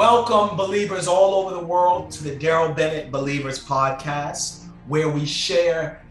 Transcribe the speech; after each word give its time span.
Welcome, 0.00 0.56
believers 0.56 1.06
all 1.06 1.34
over 1.34 1.54
the 1.54 1.62
world, 1.62 2.10
to 2.12 2.24
the 2.24 2.34
Darrell 2.34 2.72
Bennett 2.72 3.12
Believers 3.12 3.62
Podcast, 3.62 4.64
where 4.86 5.10
we 5.10 5.26
share 5.26 6.02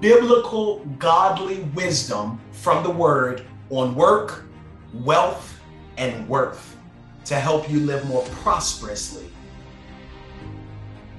biblical, 0.00 0.84
godly 0.98 1.60
wisdom 1.74 2.38
from 2.52 2.82
the 2.82 2.90
Word 2.90 3.46
on 3.70 3.94
work, 3.94 4.44
wealth, 4.92 5.58
and 5.96 6.28
worth 6.28 6.76
to 7.24 7.36
help 7.36 7.70
you 7.70 7.80
live 7.80 8.06
more 8.06 8.22
prosperously. 8.42 9.30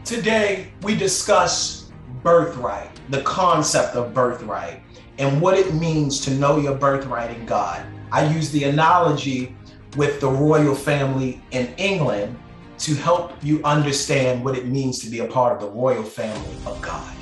Today, 0.06 0.72
we 0.84 0.94
discuss 0.94 1.90
birthright, 2.22 2.92
the 3.10 3.24
concept 3.24 3.96
of 3.96 4.14
birthright, 4.14 4.84
and 5.18 5.42
what 5.42 5.58
it 5.58 5.74
means 5.74 6.22
to 6.26 6.32
know 6.36 6.60
your 6.60 6.76
birthright 6.76 7.36
in 7.36 7.48
God. 7.48 7.84
I 8.12 8.32
use 8.32 8.52
the 8.52 8.66
analogy 8.66 9.56
with 9.96 10.20
the 10.20 10.30
royal 10.30 10.76
family 10.76 11.42
in 11.52 11.74
England 11.78 12.38
to 12.80 12.96
help 12.96 13.34
you 13.44 13.62
understand 13.64 14.44
what 14.44 14.58
it 14.58 14.68
means 14.68 15.00
to 15.00 15.10
be 15.10 15.20
a 15.20 15.26
part 15.26 15.54
of 15.54 15.62
the 15.62 15.70
royal 15.70 16.04
family 16.04 16.56
of 16.66 16.82
God. 16.82 17.14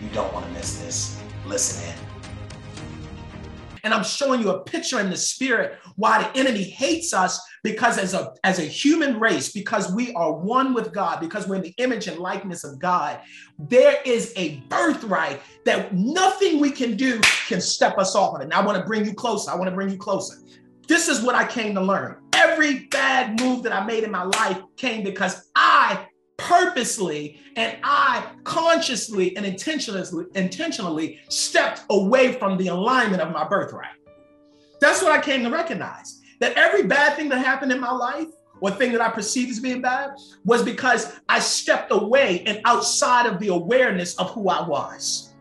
You 0.00 0.08
don't 0.10 0.32
want 0.32 0.46
to 0.46 0.52
miss 0.52 0.80
this. 0.80 1.20
Listen 1.46 1.88
in. 1.88 1.94
And 3.84 3.92
I'm 3.92 4.04
showing 4.04 4.40
you 4.40 4.50
a 4.50 4.62
picture 4.62 5.00
in 5.00 5.10
the 5.10 5.16
spirit 5.16 5.78
why 5.96 6.22
the 6.22 6.38
enemy 6.38 6.62
hates 6.62 7.12
us 7.12 7.40
because 7.64 7.98
as 7.98 8.14
a 8.14 8.32
as 8.44 8.60
a 8.60 8.62
human 8.62 9.18
race 9.18 9.50
because 9.50 9.92
we 9.92 10.12
are 10.14 10.32
one 10.32 10.72
with 10.72 10.92
God 10.92 11.18
because 11.18 11.48
we're 11.48 11.56
in 11.56 11.62
the 11.62 11.74
image 11.78 12.06
and 12.06 12.18
likeness 12.18 12.62
of 12.62 12.78
God 12.78 13.20
there 13.68 14.00
is 14.04 14.32
a 14.36 14.56
birthright 14.68 15.40
that 15.64 15.94
nothing 15.94 16.60
we 16.60 16.70
can 16.70 16.96
do 16.96 17.20
can 17.46 17.60
step 17.60 17.98
us 17.98 18.14
off 18.14 18.34
of 18.34 18.40
it. 18.40 18.44
And 18.44 18.52
I 18.52 18.64
want 18.64 18.78
to 18.78 18.84
bring 18.84 19.04
you 19.04 19.14
closer. 19.14 19.50
I 19.50 19.54
want 19.54 19.68
to 19.68 19.74
bring 19.74 19.90
you 19.90 19.96
closer. 19.96 20.36
This 20.88 21.08
is 21.08 21.22
what 21.22 21.34
I 21.34 21.46
came 21.46 21.74
to 21.74 21.80
learn. 21.80 22.16
Every 22.32 22.86
bad 22.86 23.40
move 23.40 23.62
that 23.62 23.72
I 23.72 23.84
made 23.84 24.04
in 24.04 24.10
my 24.10 24.24
life 24.24 24.60
came 24.76 25.04
because 25.04 25.50
I 25.54 26.06
purposely 26.36 27.40
and 27.56 27.76
I 27.84 28.26
consciously 28.44 29.36
and 29.36 29.46
intentionally 29.46 30.26
intentionally 30.34 31.20
stepped 31.28 31.82
away 31.90 32.32
from 32.32 32.56
the 32.56 32.68
alignment 32.68 33.22
of 33.22 33.32
my 33.32 33.46
birthright. 33.46 33.94
That's 34.80 35.02
what 35.02 35.12
I 35.12 35.20
came 35.20 35.44
to 35.44 35.50
recognize. 35.50 36.20
That 36.40 36.54
every 36.56 36.82
bad 36.82 37.14
thing 37.14 37.28
that 37.28 37.38
happened 37.38 37.70
in 37.70 37.78
my 37.78 37.92
life 37.92 38.26
or 38.60 38.70
thing 38.72 38.90
that 38.92 39.00
I 39.00 39.10
perceived 39.10 39.50
as 39.50 39.60
being 39.60 39.80
bad 39.80 40.10
was 40.44 40.64
because 40.64 41.20
I 41.28 41.38
stepped 41.38 41.92
away 41.92 42.42
and 42.46 42.60
outside 42.64 43.26
of 43.26 43.38
the 43.38 43.48
awareness 43.48 44.18
of 44.18 44.30
who 44.30 44.48
I 44.48 44.66
was 44.66 45.34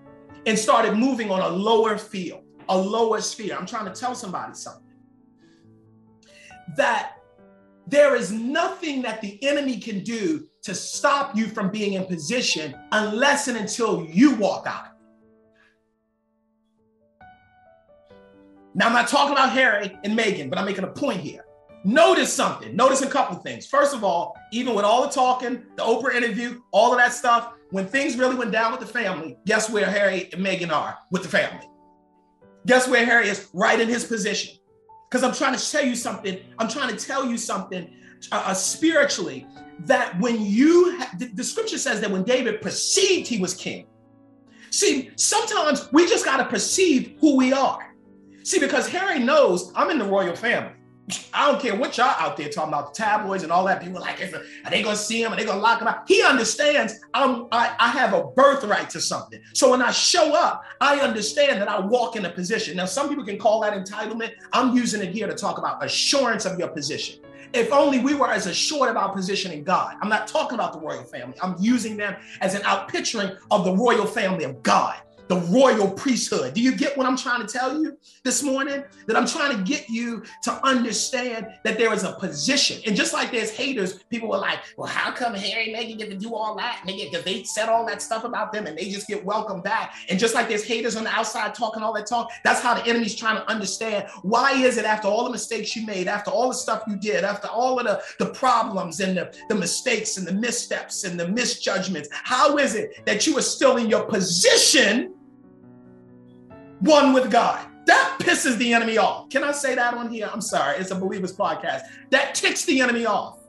and 0.45 0.57
started 0.57 0.95
moving 0.95 1.31
on 1.31 1.39
a 1.39 1.47
lower 1.47 1.97
field, 1.97 2.43
a 2.69 2.77
lower 2.77 3.21
sphere. 3.21 3.55
I'm 3.57 3.65
trying 3.65 3.85
to 3.85 3.99
tell 3.99 4.13
somebody 4.13 4.53
something 4.53 4.90
that 6.77 7.17
there 7.87 8.15
is 8.15 8.31
nothing 8.31 9.01
that 9.01 9.21
the 9.21 9.41
enemy 9.43 9.77
can 9.77 10.03
do 10.03 10.47
to 10.63 10.75
stop 10.75 11.35
you 11.35 11.47
from 11.47 11.69
being 11.69 11.93
in 11.93 12.05
position 12.05 12.75
unless 12.91 13.47
and 13.47 13.57
until 13.57 14.05
you 14.05 14.35
walk 14.35 14.67
out. 14.67 14.85
Now, 18.73 18.87
I'm 18.87 18.93
not 18.93 19.09
talking 19.09 19.33
about 19.33 19.51
Harry 19.51 19.97
and 20.05 20.17
Meghan, 20.17 20.49
but 20.49 20.57
I'm 20.57 20.65
making 20.65 20.85
a 20.85 20.91
point 20.91 21.19
here. 21.19 21.43
Notice 21.83 22.31
something. 22.31 22.75
Notice 22.75 23.01
a 23.01 23.07
couple 23.07 23.35
things. 23.37 23.65
First 23.65 23.93
of 23.93 24.03
all, 24.03 24.37
even 24.53 24.75
with 24.75 24.85
all 24.85 25.01
the 25.01 25.09
talking, 25.09 25.63
the 25.75 25.83
Oprah 25.83 26.13
interview, 26.13 26.61
all 26.71 26.93
of 26.93 26.99
that 26.99 27.11
stuff, 27.11 27.53
when 27.71 27.87
things 27.87 28.17
really 28.17 28.35
went 28.35 28.51
down 28.51 28.71
with 28.71 28.79
the 28.79 28.85
family, 28.85 29.37
guess 29.45 29.69
where 29.69 29.85
Harry 29.85 30.29
and 30.31 30.45
Meghan 30.45 30.71
are 30.71 30.97
with 31.09 31.23
the 31.23 31.29
family? 31.29 31.67
Guess 32.67 32.87
where 32.87 33.03
Harry 33.03 33.27
is? 33.27 33.49
Right 33.53 33.79
in 33.79 33.89
his 33.89 34.05
position 34.05 34.60
because 35.11 35.23
I'm 35.25 35.33
trying 35.33 35.57
to 35.57 35.71
tell 35.71 35.85
you 35.85 35.93
something. 35.93 36.39
I'm 36.57 36.69
trying 36.69 36.95
to 36.95 37.05
tell 37.05 37.25
you 37.25 37.37
something 37.37 37.93
uh, 38.31 38.43
uh, 38.47 38.53
spiritually 38.53 39.45
that 39.79 40.17
when 40.19 40.41
you, 40.41 40.97
ha- 40.97 41.11
the, 41.17 41.25
the 41.25 41.43
scripture 41.43 41.77
says 41.77 41.99
that 41.99 42.09
when 42.09 42.23
David 42.23 42.61
perceived 42.61 43.27
he 43.27 43.37
was 43.39 43.53
king. 43.53 43.87
See, 44.69 45.11
sometimes 45.17 45.91
we 45.91 46.07
just 46.07 46.23
got 46.23 46.37
to 46.37 46.45
perceive 46.45 47.17
who 47.19 47.35
we 47.35 47.51
are. 47.51 47.93
See, 48.43 48.57
because 48.57 48.87
Harry 48.87 49.19
knows 49.19 49.73
I'm 49.75 49.89
in 49.89 49.99
the 49.99 50.05
royal 50.05 50.35
family. 50.35 50.71
I 51.33 51.49
don't 51.49 51.61
care 51.61 51.75
what 51.75 51.97
y'all 51.97 52.15
out 52.19 52.37
there 52.37 52.49
talking 52.49 52.73
about 52.73 52.93
the 52.93 53.03
tabloids 53.03 53.43
and 53.43 53.51
all 53.51 53.65
that. 53.65 53.81
People 53.81 54.01
like, 54.01 54.21
are 54.21 54.69
they 54.69 54.83
gonna 54.83 54.95
see 54.95 55.21
him? 55.21 55.33
Are 55.33 55.35
they 55.35 55.45
gonna 55.45 55.59
lock 55.59 55.81
him 55.81 55.87
out? 55.87 56.07
He 56.07 56.21
understands 56.23 56.99
I'm, 57.13 57.47
I, 57.51 57.75
I 57.79 57.89
have 57.89 58.13
a 58.13 58.23
birthright 58.23 58.89
to 58.91 59.01
something. 59.01 59.41
So 59.53 59.71
when 59.71 59.81
I 59.81 59.91
show 59.91 60.35
up, 60.35 60.63
I 60.79 60.99
understand 60.99 61.61
that 61.61 61.67
I 61.67 61.79
walk 61.79 62.15
in 62.15 62.25
a 62.25 62.29
position. 62.29 62.77
Now, 62.77 62.85
some 62.85 63.09
people 63.09 63.25
can 63.25 63.37
call 63.37 63.61
that 63.61 63.73
entitlement. 63.73 64.31
I'm 64.53 64.75
using 64.75 65.01
it 65.01 65.13
here 65.13 65.27
to 65.27 65.35
talk 65.35 65.57
about 65.57 65.83
assurance 65.83 66.45
of 66.45 66.57
your 66.57 66.69
position. 66.69 67.19
If 67.53 67.73
only 67.73 67.99
we 67.99 68.13
were 68.13 68.29
as 68.29 68.45
assured 68.45 68.89
of 68.89 68.95
our 68.95 69.11
position 69.11 69.51
in 69.51 69.63
God. 69.63 69.97
I'm 70.01 70.07
not 70.07 70.27
talking 70.27 70.55
about 70.55 70.71
the 70.71 70.79
royal 70.79 71.03
family. 71.03 71.35
I'm 71.41 71.55
using 71.59 71.97
them 71.97 72.15
as 72.39 72.55
an 72.55 72.61
outpicturing 72.61 73.37
of 73.49 73.65
the 73.65 73.75
royal 73.75 74.05
family 74.05 74.45
of 74.45 74.63
God 74.63 74.95
the 75.31 75.39
royal 75.47 75.89
priesthood. 75.89 76.53
Do 76.53 76.59
you 76.59 76.75
get 76.75 76.97
what 76.97 77.07
I'm 77.07 77.15
trying 77.15 77.39
to 77.39 77.47
tell 77.47 77.81
you 77.81 77.97
this 78.25 78.43
morning? 78.43 78.83
That 79.07 79.15
I'm 79.15 79.25
trying 79.25 79.55
to 79.55 79.63
get 79.63 79.89
you 79.89 80.23
to 80.43 80.51
understand 80.65 81.47
that 81.63 81.77
there 81.77 81.93
is 81.93 82.03
a 82.03 82.11
position. 82.11 82.81
And 82.85 82.97
just 82.97 83.13
like 83.13 83.31
there's 83.31 83.49
haters, 83.49 84.03
people 84.09 84.27
were 84.27 84.39
like, 84.39 84.59
well, 84.75 84.89
how 84.89 85.09
come 85.09 85.33
Harry 85.33 85.71
and 85.71 85.75
Meghan 85.77 85.97
get 85.97 86.09
to 86.09 86.17
do 86.17 86.35
all 86.35 86.57
that? 86.57 86.83
Because 86.85 87.23
they 87.23 87.43
said 87.43 87.69
all 87.69 87.85
that 87.85 88.01
stuff 88.01 88.25
about 88.25 88.51
them 88.51 88.67
and 88.67 88.77
they 88.77 88.89
just 88.89 89.07
get 89.07 89.23
welcomed 89.23 89.63
back. 89.63 89.95
And 90.09 90.19
just 90.19 90.35
like 90.35 90.49
there's 90.49 90.65
haters 90.65 90.97
on 90.97 91.05
the 91.05 91.11
outside 91.11 91.55
talking 91.55 91.81
all 91.81 91.93
that 91.93 92.07
talk, 92.07 92.29
that's 92.43 92.59
how 92.59 92.73
the 92.73 92.85
enemy's 92.85 93.15
trying 93.15 93.37
to 93.37 93.49
understand 93.49 94.09
why 94.23 94.51
is 94.51 94.77
it 94.77 94.83
after 94.83 95.07
all 95.07 95.23
the 95.23 95.31
mistakes 95.31 95.77
you 95.77 95.85
made, 95.85 96.09
after 96.09 96.29
all 96.29 96.49
the 96.49 96.55
stuff 96.55 96.83
you 96.89 96.97
did, 96.97 97.23
after 97.23 97.47
all 97.47 97.79
of 97.79 97.85
the, 97.85 98.01
the 98.19 98.33
problems 98.33 98.99
and 98.99 99.15
the, 99.15 99.33
the 99.47 99.55
mistakes 99.55 100.17
and 100.17 100.27
the 100.27 100.33
missteps 100.33 101.05
and 101.05 101.17
the 101.17 101.29
misjudgments, 101.29 102.09
how 102.11 102.57
is 102.57 102.75
it 102.75 103.05
that 103.05 103.25
you 103.25 103.37
are 103.37 103.41
still 103.41 103.77
in 103.77 103.89
your 103.89 104.03
position 104.03 105.13
one 106.81 107.13
with 107.13 107.31
God. 107.31 107.67
That 107.85 108.17
pisses 108.19 108.57
the 108.57 108.73
enemy 108.73 108.97
off. 108.97 109.29
Can 109.29 109.43
I 109.43 109.51
say 109.51 109.75
that 109.75 109.93
on 109.93 110.09
here? 110.09 110.29
I'm 110.31 110.41
sorry, 110.41 110.77
it's 110.77 110.91
a 110.91 110.95
believers 110.95 111.35
podcast. 111.35 111.81
That 112.09 112.35
ticks 112.35 112.65
the 112.65 112.81
enemy 112.81 113.05
off. 113.05 113.39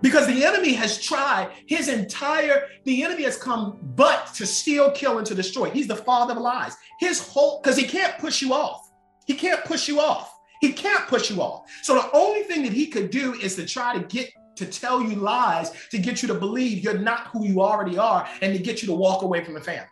Because 0.00 0.28
the 0.28 0.44
enemy 0.44 0.74
has 0.74 1.02
tried 1.02 1.50
his 1.66 1.88
entire, 1.88 2.68
the 2.84 3.02
enemy 3.02 3.24
has 3.24 3.36
come 3.36 3.78
but 3.96 4.32
to 4.34 4.46
steal, 4.46 4.92
kill, 4.92 5.18
and 5.18 5.26
to 5.26 5.34
destroy. 5.34 5.70
He's 5.70 5.88
the 5.88 5.96
father 5.96 6.34
of 6.34 6.40
lies. 6.40 6.76
His 7.00 7.26
whole, 7.26 7.60
because 7.60 7.76
he 7.76 7.84
can't 7.84 8.16
push 8.18 8.40
you 8.40 8.52
off. 8.52 8.90
He 9.26 9.34
can't 9.34 9.64
push 9.64 9.88
you 9.88 10.00
off. 10.00 10.32
He 10.60 10.72
can't 10.72 11.06
push 11.08 11.30
you 11.30 11.42
off. 11.42 11.68
So 11.82 11.94
the 11.94 12.10
only 12.12 12.42
thing 12.42 12.62
that 12.62 12.72
he 12.72 12.86
could 12.86 13.10
do 13.10 13.34
is 13.34 13.56
to 13.56 13.66
try 13.66 13.96
to 13.98 14.04
get 14.06 14.30
to 14.56 14.66
tell 14.66 15.00
you 15.00 15.14
lies 15.14 15.70
to 15.90 15.98
get 15.98 16.20
you 16.20 16.26
to 16.26 16.34
believe 16.34 16.82
you're 16.82 16.98
not 16.98 17.28
who 17.28 17.46
you 17.46 17.62
already 17.62 17.96
are 17.96 18.28
and 18.42 18.52
to 18.56 18.60
get 18.60 18.82
you 18.82 18.88
to 18.88 18.94
walk 18.94 19.22
away 19.22 19.44
from 19.44 19.54
the 19.54 19.60
family 19.60 19.88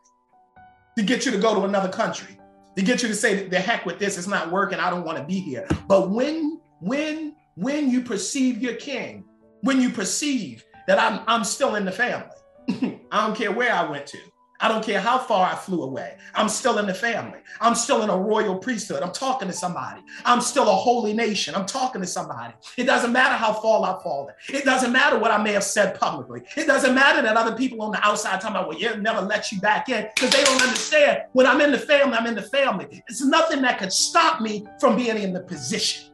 to 0.96 1.02
get 1.02 1.26
you 1.26 1.32
to 1.32 1.38
go 1.38 1.54
to 1.54 1.62
another 1.62 1.88
country, 1.88 2.38
to 2.76 2.82
get 2.82 3.02
you 3.02 3.08
to 3.08 3.14
say, 3.14 3.46
the 3.48 3.58
heck 3.58 3.84
with 3.86 3.98
this, 3.98 4.18
it's 4.18 4.26
not 4.26 4.50
working, 4.50 4.78
I 4.78 4.90
don't 4.90 5.04
want 5.04 5.18
to 5.18 5.24
be 5.24 5.38
here. 5.38 5.66
But 5.86 6.10
when, 6.10 6.60
when, 6.80 7.36
when 7.54 7.90
you 7.90 8.02
perceive 8.02 8.62
your 8.62 8.74
king, 8.74 9.24
when 9.60 9.80
you 9.80 9.90
perceive 9.90 10.64
that 10.86 10.98
I'm, 10.98 11.20
I'm 11.26 11.44
still 11.44 11.74
in 11.74 11.84
the 11.84 11.92
family, 11.92 12.28
I 13.12 13.26
don't 13.26 13.36
care 13.36 13.52
where 13.52 13.72
I 13.72 13.88
went 13.88 14.06
to. 14.08 14.18
I 14.60 14.68
don't 14.68 14.84
care 14.84 15.00
how 15.00 15.18
far 15.18 15.50
I 15.50 15.54
flew 15.54 15.82
away. 15.82 16.16
I'm 16.34 16.48
still 16.48 16.78
in 16.78 16.86
the 16.86 16.94
family. 16.94 17.38
I'm 17.60 17.74
still 17.74 18.02
in 18.02 18.10
a 18.10 18.16
royal 18.16 18.56
priesthood. 18.56 19.02
I'm 19.02 19.12
talking 19.12 19.48
to 19.48 19.54
somebody. 19.54 20.00
I'm 20.24 20.40
still 20.40 20.68
a 20.68 20.74
holy 20.74 21.12
nation. 21.12 21.54
I'm 21.54 21.66
talking 21.66 22.00
to 22.00 22.06
somebody. 22.06 22.54
It 22.76 22.84
doesn't 22.84 23.12
matter 23.12 23.34
how 23.34 23.52
far 23.52 23.84
I've 23.84 24.02
fallen. 24.02 24.34
It 24.48 24.64
doesn't 24.64 24.92
matter 24.92 25.18
what 25.18 25.30
I 25.30 25.42
may 25.42 25.52
have 25.52 25.64
said 25.64 25.98
publicly. 25.98 26.42
It 26.56 26.66
doesn't 26.66 26.94
matter 26.94 27.22
that 27.22 27.36
other 27.36 27.54
people 27.54 27.82
on 27.82 27.92
the 27.92 28.06
outside 28.06 28.40
talking 28.40 28.56
about, 28.56 28.68
well, 28.68 28.78
you 28.78 28.96
never 28.96 29.20
let 29.20 29.52
you 29.52 29.60
back 29.60 29.88
in 29.88 30.08
because 30.14 30.30
they 30.30 30.44
don't 30.44 30.62
understand. 30.62 31.22
When 31.32 31.46
I'm 31.46 31.60
in 31.60 31.72
the 31.72 31.78
family, 31.78 32.16
I'm 32.16 32.26
in 32.26 32.34
the 32.34 32.42
family. 32.42 33.02
It's 33.08 33.24
nothing 33.24 33.62
that 33.62 33.78
could 33.78 33.92
stop 33.92 34.40
me 34.40 34.66
from 34.80 34.96
being 34.96 35.18
in 35.18 35.32
the 35.32 35.40
position 35.40 36.12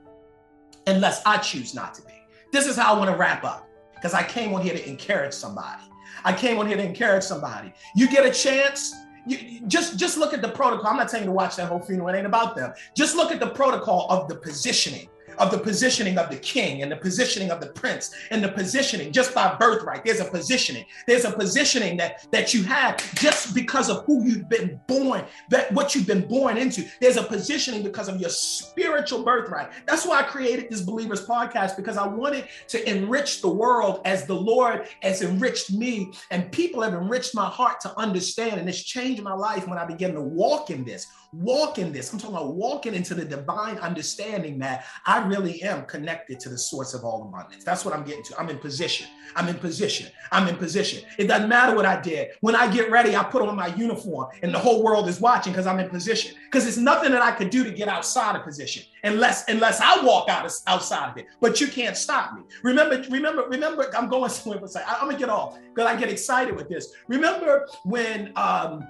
unless 0.87 1.23
I 1.25 1.39
choose 1.39 1.75
not 1.75 1.95
to 1.95 2.03
be. 2.03 2.13
This 2.53 2.67
is 2.67 2.77
how 2.77 2.95
I 2.95 2.99
want 2.99 3.11
to 3.11 3.17
wrap 3.17 3.45
up 3.45 3.69
because 3.95 4.15
I 4.15 4.25
came 4.25 4.53
on 4.53 4.63
here 4.63 4.75
to 4.75 4.89
encourage 4.89 5.33
somebody. 5.33 5.83
I 6.25 6.33
came 6.33 6.59
on 6.59 6.67
here 6.67 6.77
to 6.77 6.85
encourage 6.85 7.25
somebody. 7.25 7.73
You 7.95 8.09
get 8.09 8.25
a 8.25 8.31
chance, 8.31 8.95
you, 9.27 9.61
just 9.67 9.99
just 9.99 10.19
look 10.19 10.35
at 10.35 10.43
the 10.43 10.49
protocol. 10.49 10.89
I'm 10.89 10.97
not 10.97 11.11
saying 11.11 11.27
to 11.27 11.33
watch 11.33 11.57
that 11.57 11.69
whole 11.69 11.81
funeral. 11.81 12.09
It 12.09 12.17
ain't 12.19 12.27
about 12.27 12.57
them. 12.57 12.73
Just 12.97 13.17
look 13.17 13.31
at 13.31 13.41
the 13.41 13.51
protocol 13.51 14.07
of 14.11 14.29
the 14.29 14.35
positioning 14.35 15.09
of 15.39 15.51
the 15.51 15.59
positioning 15.59 16.19
of 16.19 16.31
the 16.31 16.37
king 16.37 16.83
and 16.83 16.91
the 16.91 16.97
positioning 16.97 17.51
of 17.51 17.61
the 17.61 17.69
prince 17.69 18.15
and 18.31 18.43
the 18.43 18.49
positioning 18.49 19.13
just 19.13 19.35
by 19.35 19.55
birthright. 19.57 20.05
There's 20.05 20.21
a 20.21 20.25
positioning. 20.25 20.85
There's 21.07 21.25
a 21.25 21.33
positioning 21.33 21.97
that 21.99 22.27
that 22.33 22.55
you 22.55 22.63
have 22.65 22.97
just 23.15 23.55
because 23.55 23.89
of 23.89 24.05
who 24.05 24.25
you've 24.25 24.49
been 24.49 24.81
born, 24.87 25.25
that 25.51 25.73
what 25.73 25.95
you've 25.95 26.07
been 26.07 26.27
born 26.27 26.57
into. 26.57 26.85
There's 27.01 27.17
a 27.17 27.23
positioning 27.23 27.83
because 27.83 28.09
of 28.09 28.21
your 28.21 28.31
spiritual 28.31 29.23
birthright. 29.23 29.71
That's 29.87 30.07
why 30.07 30.21
I 30.21 30.23
created 30.23 30.71
this 30.71 30.81
Believers 30.81 31.27
podcast 31.27 31.77
because 31.77 31.97
I 31.97 32.07
wanted 32.07 32.49
to 32.69 32.89
enrich 32.89 33.41
the 33.41 33.49
world 33.49 34.01
as 34.05 34.27
the 34.27 34.35
Lord 34.35 34.89
has 35.01 35.23
enriched 35.23 35.73
me 35.73 36.13
and 36.31 36.51
people 36.53 36.83
have 36.83 36.95
enriched 36.95 37.35
my 37.35 37.47
heart 37.47 37.81
to 37.81 37.99
understand 37.99 38.61
and 38.61 38.69
it's 38.69 38.83
changed 38.83 39.23
my 39.23 39.35
life 39.35 39.67
when 39.67 39.79
I 39.79 39.85
began 39.85 40.15
to 40.15 40.21
walk 40.21 40.71
in 40.71 40.85
this 40.85 41.07
walk 41.33 41.79
in 41.79 41.93
this. 41.93 42.13
I'm 42.13 42.19
talking 42.19 42.37
about 42.37 42.55
walking 42.55 42.95
into 42.95 43.15
the 43.15 43.25
divine 43.25 43.79
understanding 43.79 44.59
that 44.59 44.85
I 45.07 45.22
Really 45.27 45.63
am 45.63 45.85
connected 45.87 46.41
to 46.41 46.49
the 46.49 46.59
source 46.59 46.95
of 46.95 47.05
all 47.05 47.23
abundance. 47.23 47.65
That's 47.65 47.85
what 47.85 47.95
I'm 47.95 48.05
getting 48.05 48.23
to. 48.25 48.39
I'm 48.39 48.49
in 48.49 48.59
position. 48.59 49.07
I'm 49.35 49.49
in 49.49 49.57
position. 49.57 50.11
I'm 50.31 50.49
in 50.49 50.57
position. 50.57 51.05
It 51.19 51.27
doesn't 51.27 51.49
matter 51.49 51.75
what 51.75 51.87
I 51.87 52.01
did. 52.01 52.31
When 52.41 52.55
I 52.55 52.71
get 52.71 52.91
ready, 52.91 53.17
I 53.17 53.25
put 53.25 53.43
on 53.43 53.57
my 53.57 53.69
uniform 53.75 54.29
and 54.43 54.53
the 54.53 54.59
whole 54.59 54.83
world 54.83 55.09
is 55.09 55.21
watching 55.21 55.53
because 55.53 55.67
I'm 55.67 55.79
in 55.79 55.89
position. 55.89 56.37
Because 56.45 56.67
it's 56.67 56.77
nothing 56.77 57.13
that 57.13 57.23
I 57.23 57.33
could 57.33 57.51
do 57.51 57.65
to 57.65 57.71
get 57.71 57.89
outside 57.89 58.37
of 58.37 58.45
position 58.45 58.85
unless 59.05 59.49
unless 59.49 59.81
I 59.81 60.05
walk 60.05 60.29
out 60.29 60.45
of, 60.45 60.53
outside 60.67 61.11
of 61.11 61.17
it. 61.17 61.27
But 61.41 61.61
you 61.61 61.67
can't 61.67 61.97
stop 61.97 62.35
me. 62.35 62.43
Remember, 62.63 63.03
remember, 63.11 63.45
remember, 63.49 63.91
I'm 63.97 64.09
going 64.09 64.31
somewhere. 64.31 64.61
I'm 64.87 65.07
gonna 65.09 65.19
get 65.19 65.29
off 65.29 65.59
because 65.75 65.91
I 65.91 65.99
get 65.99 66.09
excited 66.09 66.55
with 66.55 66.69
this. 66.69 66.93
Remember 67.09 67.69
when 67.85 68.33
um 68.37 68.87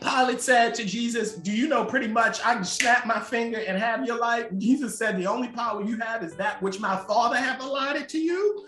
Pilate 0.00 0.40
said 0.40 0.74
to 0.74 0.84
Jesus, 0.84 1.34
Do 1.34 1.52
you 1.52 1.68
know 1.68 1.84
pretty 1.84 2.08
much 2.08 2.40
I 2.44 2.54
can 2.54 2.64
snap 2.64 3.06
my 3.06 3.20
finger 3.20 3.58
and 3.58 3.78
have 3.78 4.04
your 4.06 4.18
life? 4.18 4.46
Jesus 4.58 4.98
said, 4.98 5.16
The 5.16 5.26
only 5.26 5.48
power 5.48 5.82
you 5.82 5.98
have 5.98 6.22
is 6.22 6.34
that 6.36 6.60
which 6.62 6.80
my 6.80 6.96
Father 6.96 7.36
hath 7.36 7.62
allotted 7.62 8.08
to 8.10 8.18
you. 8.18 8.66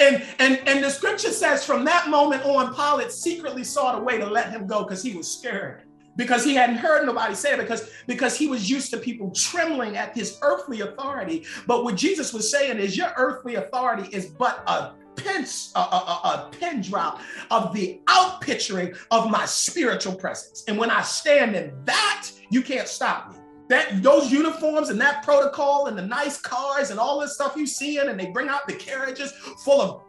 And, 0.00 0.24
and, 0.38 0.60
and 0.66 0.82
the 0.82 0.90
scripture 0.90 1.30
says 1.30 1.64
from 1.64 1.84
that 1.84 2.08
moment 2.08 2.44
on, 2.44 2.74
Pilate 2.74 3.12
secretly 3.12 3.64
sought 3.64 3.98
a 3.98 4.02
way 4.02 4.18
to 4.18 4.26
let 4.26 4.50
him 4.50 4.66
go 4.66 4.82
because 4.82 5.02
he 5.02 5.14
was 5.14 5.30
scared. 5.30 5.82
Because 6.16 6.44
he 6.44 6.54
hadn't 6.54 6.76
heard 6.76 7.04
nobody 7.04 7.34
say 7.34 7.52
it, 7.52 7.58
because, 7.58 7.90
because 8.06 8.38
he 8.38 8.46
was 8.46 8.70
used 8.70 8.90
to 8.92 8.96
people 8.96 9.30
trembling 9.32 9.98
at 9.98 10.16
his 10.16 10.38
earthly 10.40 10.80
authority. 10.80 11.44
But 11.66 11.84
what 11.84 11.94
Jesus 11.94 12.32
was 12.32 12.50
saying 12.50 12.78
is, 12.78 12.96
Your 12.96 13.12
earthly 13.16 13.56
authority 13.56 14.08
is 14.14 14.26
but 14.26 14.62
a 14.66 14.92
pin, 15.16 15.44
a, 15.74 15.78
a, 15.78 15.82
a 15.82 16.50
pin 16.58 16.80
drop 16.80 17.20
of 17.50 17.74
the 17.74 18.00
outpicturing 18.06 18.96
of 19.10 19.30
my 19.30 19.44
spiritual 19.46 20.14
presence. 20.14 20.64
And 20.68 20.78
when 20.78 20.90
I 20.90 21.02
stand 21.02 21.56
in 21.56 21.72
that, 21.84 22.28
you 22.50 22.62
can't 22.62 22.88
stop 22.88 23.32
me. 23.32 23.38
That 23.68 24.00
those 24.00 24.30
uniforms 24.30 24.90
and 24.90 25.00
that 25.00 25.24
protocol 25.24 25.86
and 25.86 25.98
the 25.98 26.06
nice 26.06 26.40
cars 26.40 26.90
and 26.90 27.00
all 27.00 27.20
this 27.20 27.34
stuff 27.34 27.56
you 27.56 27.66
seeing, 27.66 28.08
and 28.08 28.18
they 28.18 28.26
bring 28.26 28.48
out 28.48 28.68
the 28.68 28.74
carriages 28.74 29.32
full 29.64 29.80
of 29.80 30.05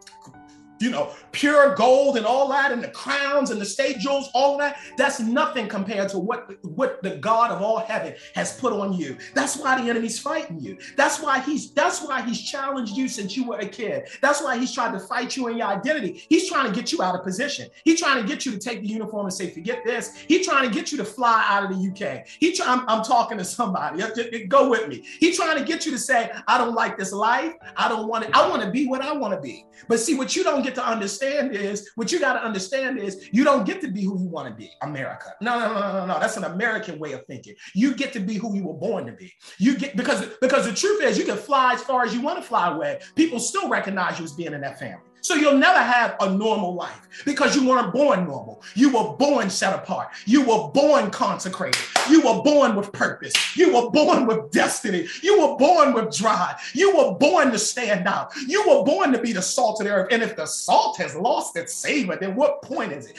you 0.80 0.90
know, 0.90 1.14
pure 1.32 1.74
gold 1.74 2.16
and 2.16 2.26
all 2.26 2.48
that, 2.48 2.72
and 2.72 2.82
the 2.82 2.88
crowns 2.88 3.50
and 3.50 3.60
the 3.60 3.66
state 3.66 3.98
jewels, 3.98 4.30
all 4.34 4.58
that. 4.58 4.78
That's 4.96 5.20
nothing 5.20 5.68
compared 5.68 6.08
to 6.10 6.18
what, 6.18 6.50
what 6.64 7.02
the 7.02 7.16
God 7.16 7.50
of 7.50 7.62
all 7.62 7.78
heaven 7.78 8.14
has 8.34 8.58
put 8.58 8.72
on 8.72 8.92
you. 8.92 9.16
That's 9.34 9.56
why 9.56 9.80
the 9.80 9.88
enemy's 9.88 10.18
fighting 10.18 10.60
you. 10.60 10.78
That's 10.96 11.20
why 11.20 11.40
he's 11.40 11.70
that's 11.72 12.02
why 12.02 12.22
he's 12.22 12.40
challenged 12.40 12.96
you 12.96 13.08
since 13.08 13.36
you 13.36 13.44
were 13.44 13.58
a 13.58 13.66
kid. 13.66 14.08
That's 14.20 14.42
why 14.42 14.58
he's 14.58 14.72
tried 14.72 14.92
to 14.92 15.00
fight 15.00 15.36
you 15.36 15.48
in 15.48 15.58
your 15.58 15.66
identity. 15.66 16.24
He's 16.28 16.48
trying 16.48 16.70
to 16.70 16.74
get 16.74 16.92
you 16.92 17.02
out 17.02 17.14
of 17.14 17.22
position. 17.22 17.68
He's 17.84 18.00
trying 18.00 18.22
to 18.22 18.28
get 18.28 18.46
you 18.46 18.52
to 18.52 18.58
take 18.58 18.80
the 18.80 18.88
uniform 18.88 19.26
and 19.26 19.32
say, 19.32 19.50
forget 19.50 19.84
this. 19.84 20.16
He's 20.28 20.46
trying 20.46 20.68
to 20.68 20.74
get 20.74 20.92
you 20.92 20.98
to 20.98 21.04
fly 21.04 21.44
out 21.48 21.64
of 21.64 21.70
the 21.70 21.88
UK. 21.88 22.26
He 22.38 22.52
try, 22.52 22.66
I'm, 22.66 22.88
I'm 22.88 23.02
talking 23.02 23.38
to 23.38 23.44
somebody. 23.44 24.02
Go 24.46 24.68
with 24.68 24.88
me. 24.88 25.04
He's 25.20 25.36
trying 25.36 25.58
to 25.58 25.64
get 25.64 25.86
you 25.86 25.92
to 25.92 25.98
say, 25.98 26.30
I 26.46 26.58
don't 26.58 26.74
like 26.74 26.98
this 26.98 27.12
life. 27.12 27.54
I 27.76 27.88
don't 27.88 28.08
want 28.08 28.24
it. 28.24 28.30
I 28.34 28.48
want 28.48 28.62
to 28.62 28.70
be 28.70 28.86
what 28.86 29.02
I 29.02 29.12
want 29.12 29.34
to 29.34 29.40
be. 29.40 29.64
But 29.86 30.00
see, 30.00 30.14
what 30.14 30.34
you 30.34 30.44
don't 30.44 30.62
get 30.68 30.74
to 30.74 30.86
understand 30.86 31.54
is 31.54 31.90
what 31.94 32.12
you 32.12 32.20
got 32.20 32.34
to 32.34 32.42
understand 32.44 32.98
is 32.98 33.28
you 33.32 33.44
don't 33.44 33.64
get 33.64 33.80
to 33.80 33.88
be 33.88 34.02
who 34.04 34.18
you 34.20 34.28
want 34.28 34.48
to 34.48 34.54
be, 34.54 34.70
America. 34.82 35.34
No, 35.40 35.58
no, 35.58 35.72
no, 35.72 35.92
no, 35.92 36.06
no. 36.06 36.20
That's 36.20 36.36
an 36.36 36.44
American 36.44 36.98
way 36.98 37.12
of 37.12 37.24
thinking. 37.26 37.54
You 37.74 37.94
get 37.94 38.12
to 38.12 38.20
be 38.20 38.34
who 38.34 38.54
you 38.54 38.64
were 38.64 38.74
born 38.74 39.06
to 39.06 39.12
be. 39.12 39.32
You 39.58 39.76
get 39.76 39.96
because 39.96 40.26
because 40.40 40.66
the 40.66 40.74
truth 40.74 41.02
is 41.02 41.18
you 41.18 41.24
can 41.24 41.36
fly 41.36 41.74
as 41.74 41.82
far 41.82 42.04
as 42.04 42.14
you 42.14 42.20
want 42.20 42.38
to 42.38 42.42
fly 42.42 42.74
away. 42.74 43.00
People 43.16 43.40
still 43.40 43.68
recognize 43.68 44.18
you 44.18 44.24
as 44.24 44.32
being 44.32 44.52
in 44.52 44.60
that 44.60 44.78
family. 44.78 45.07
So 45.20 45.34
you'll 45.34 45.58
never 45.58 45.78
have 45.78 46.16
a 46.20 46.30
normal 46.30 46.74
life 46.74 47.08
because 47.24 47.56
you 47.56 47.68
weren't 47.68 47.92
born 47.92 48.26
normal. 48.26 48.62
You 48.74 48.92
were 48.92 49.16
born 49.16 49.50
set 49.50 49.74
apart. 49.74 50.08
You 50.26 50.42
were 50.42 50.68
born 50.68 51.10
consecrated. 51.10 51.80
You 52.08 52.22
were 52.22 52.42
born 52.42 52.76
with 52.76 52.92
purpose. 52.92 53.34
You 53.56 53.74
were 53.74 53.90
born 53.90 54.26
with 54.26 54.50
destiny. 54.50 55.06
You 55.22 55.40
were 55.40 55.56
born 55.56 55.92
with 55.92 56.16
drive. 56.16 56.56
You 56.74 56.96
were 56.96 57.14
born 57.14 57.50
to 57.50 57.58
stand 57.58 58.06
out. 58.06 58.32
You 58.46 58.64
were 58.68 58.84
born 58.84 59.12
to 59.12 59.18
be 59.20 59.32
the 59.32 59.42
salt 59.42 59.80
of 59.80 59.86
the 59.86 59.92
earth. 59.92 60.08
And 60.12 60.22
if 60.22 60.36
the 60.36 60.46
salt 60.46 60.98
has 60.98 61.14
lost 61.14 61.56
its 61.56 61.74
savor, 61.74 62.16
then 62.16 62.34
what 62.34 62.62
point 62.62 62.92
is 62.92 63.06
it? 63.06 63.18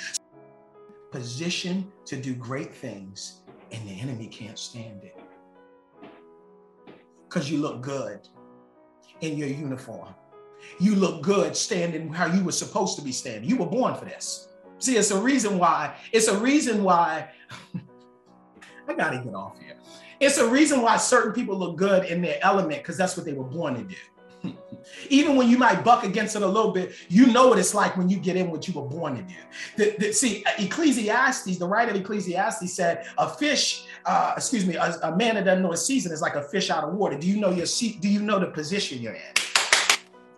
Position 1.11 1.91
to 2.05 2.15
do 2.15 2.35
great 2.35 2.73
things, 2.73 3.41
and 3.71 3.87
the 3.87 3.99
enemy 3.99 4.27
can't 4.27 4.59
stand 4.59 5.03
it 5.03 5.19
because 7.27 7.49
you 7.49 7.59
look 7.59 7.81
good 7.81 8.27
in 9.21 9.37
your 9.37 9.47
uniform 9.47 10.13
you 10.79 10.95
look 10.95 11.21
good 11.21 11.55
standing 11.55 12.11
how 12.11 12.25
you 12.25 12.43
were 12.43 12.51
supposed 12.51 12.97
to 12.97 13.01
be 13.01 13.11
standing. 13.11 13.49
You 13.49 13.57
were 13.57 13.65
born 13.65 13.95
for 13.95 14.05
this. 14.05 14.47
See, 14.79 14.95
it's 14.95 15.11
a 15.11 15.19
reason 15.19 15.57
why, 15.57 15.95
it's 16.11 16.27
a 16.27 16.37
reason 16.37 16.83
why, 16.83 17.29
I 18.87 18.93
gotta 18.93 19.17
get 19.17 19.33
off 19.33 19.59
here. 19.59 19.75
It's 20.19 20.37
a 20.37 20.49
reason 20.49 20.81
why 20.81 20.97
certain 20.97 21.33
people 21.33 21.57
look 21.57 21.77
good 21.77 22.05
in 22.05 22.21
their 22.21 22.39
element 22.41 22.79
because 22.79 22.97
that's 22.97 23.15
what 23.15 23.25
they 23.25 23.33
were 23.33 23.43
born 23.43 23.75
to 23.75 23.83
do. 23.83 23.95
Even 25.09 25.35
when 25.35 25.49
you 25.49 25.57
might 25.57 25.83
buck 25.83 26.03
against 26.03 26.35
it 26.35 26.41
a 26.41 26.47
little 26.47 26.71
bit, 26.71 26.93
you 27.09 27.27
know 27.27 27.47
what 27.47 27.59
it's 27.59 27.73
like 27.73 27.97
when 27.97 28.09
you 28.09 28.17
get 28.17 28.35
in 28.35 28.49
what 28.49 28.67
you 28.67 28.73
were 28.73 28.87
born 28.87 29.17
to 29.17 29.21
do. 29.23 29.35
The, 29.75 29.95
the, 29.99 30.13
see, 30.13 30.45
Ecclesiastes, 30.57 31.57
the 31.57 31.67
writer 31.67 31.91
of 31.91 31.97
Ecclesiastes 31.97 32.71
said, 32.73 33.05
a 33.17 33.29
fish, 33.29 33.85
uh, 34.05 34.33
excuse 34.37 34.65
me, 34.65 34.75
a, 34.75 34.97
a 35.03 35.15
man 35.15 35.35
that 35.35 35.45
doesn't 35.45 35.61
know 35.61 35.73
a 35.73 35.77
season 35.77 36.11
is 36.11 36.21
like 36.21 36.35
a 36.35 36.43
fish 36.43 36.69
out 36.69 36.85
of 36.85 36.93
water. 36.93 37.17
Do 37.17 37.27
you 37.27 37.37
know 37.37 37.51
your 37.51 37.65
seat? 37.65 37.99
Do 38.01 38.07
you 38.07 38.21
know 38.21 38.39
the 38.39 38.47
position 38.47 39.01
you're 39.01 39.13
in? 39.13 39.33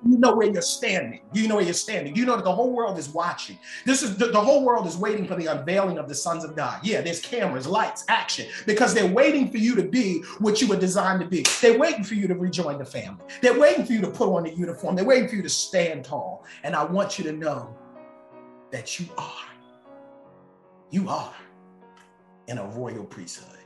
You 0.03 0.17
know 0.17 0.35
where 0.35 0.51
you're 0.51 0.63
standing. 0.63 1.21
You 1.31 1.47
know 1.47 1.55
where 1.55 1.63
you're 1.63 1.73
standing. 1.73 2.15
You 2.15 2.25
know 2.25 2.35
that 2.35 2.43
the 2.43 2.51
whole 2.51 2.73
world 2.73 2.97
is 2.97 3.09
watching. 3.09 3.59
This 3.85 4.01
is 4.01 4.17
the, 4.17 4.27
the, 4.27 4.41
whole 4.41 4.65
world 4.65 4.87
is 4.87 4.97
waiting 4.97 5.27
for 5.27 5.35
the 5.35 5.45
unveiling 5.45 5.99
of 5.99 6.09
the 6.09 6.15
sons 6.15 6.43
of 6.43 6.55
God. 6.55 6.79
Yeah, 6.83 7.01
there's 7.01 7.21
cameras, 7.21 7.67
lights, 7.67 8.03
action, 8.07 8.47
because 8.65 8.95
they're 8.95 9.11
waiting 9.11 9.51
for 9.51 9.57
you 9.57 9.75
to 9.75 9.83
be 9.83 10.23
what 10.39 10.59
you 10.59 10.67
were 10.67 10.77
designed 10.77 11.21
to 11.21 11.27
be. 11.27 11.45
They're 11.61 11.77
waiting 11.77 12.03
for 12.03 12.15
you 12.15 12.27
to 12.27 12.33
rejoin 12.33 12.79
the 12.79 12.85
family. 12.85 13.23
They're 13.41 13.59
waiting 13.59 13.85
for 13.85 13.93
you 13.93 14.01
to 14.01 14.09
put 14.09 14.29
on 14.29 14.43
the 14.43 14.51
uniform. 14.51 14.95
They're 14.95 15.05
waiting 15.05 15.29
for 15.29 15.35
you 15.35 15.43
to 15.43 15.49
stand 15.49 16.05
tall. 16.05 16.45
And 16.63 16.75
I 16.75 16.83
want 16.83 17.19
you 17.19 17.23
to 17.25 17.31
know 17.31 17.77
that 18.71 18.99
you 18.99 19.05
are. 19.17 19.45
You 20.89 21.09
are 21.09 21.33
in 22.47 22.57
a 22.57 22.65
royal 22.65 23.05
priesthood. 23.05 23.59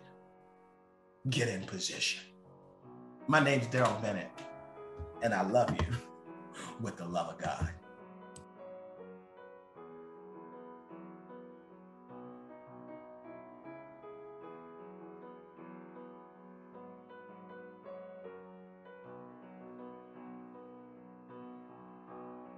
Get 1.29 1.47
in 1.47 1.63
position. 1.63 2.23
My 3.27 3.43
name's 3.43 3.67
Darrell 3.67 3.97
Bennett, 4.01 4.29
and 5.23 5.33
I 5.33 5.41
love 5.41 5.71
you 5.71 5.97
with 6.81 6.97
the 6.97 7.05
love 7.05 7.29
of 7.35 7.41
God. 7.41 7.69